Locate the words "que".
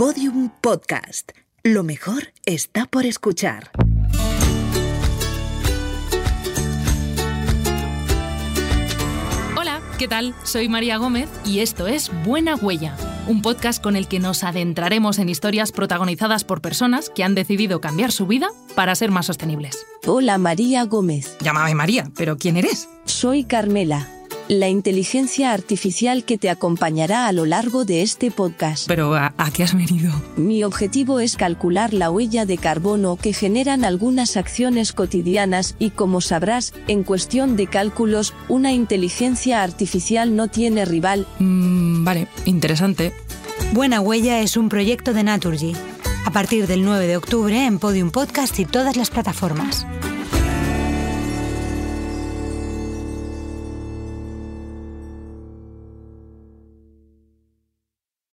14.08-14.20, 17.10-17.22, 26.24-26.36, 33.14-33.32